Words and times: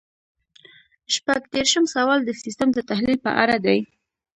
شپږ 1.15 1.41
دېرشم 1.53 1.85
سوال 1.95 2.19
د 2.23 2.29
سیسټم 2.41 2.69
د 2.73 2.79
تحلیل 2.89 3.17
په 3.25 3.31
اړه 3.41 3.57
دی. 3.65 3.79